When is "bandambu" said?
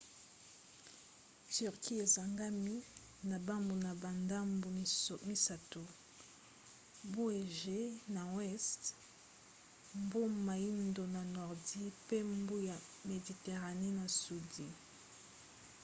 4.01-4.67